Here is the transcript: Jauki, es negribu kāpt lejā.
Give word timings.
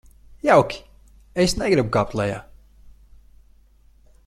Jauki, 0.47 0.79
es 1.43 1.53
negribu 1.63 1.93
kāpt 1.97 2.17
lejā. 2.21 2.41